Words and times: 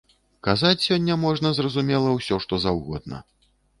Казаць 0.45 0.85
сёння 0.85 1.17
можна, 1.25 1.47
зразумела, 1.57 2.15
усё 2.21 2.35
што 2.47 2.59
заўгодна. 2.65 3.21